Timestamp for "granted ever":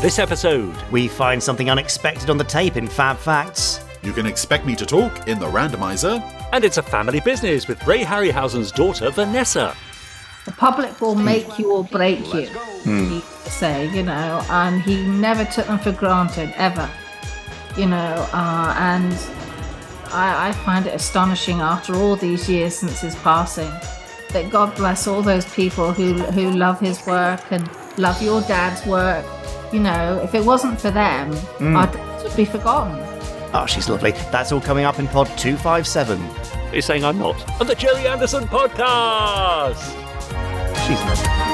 15.92-16.88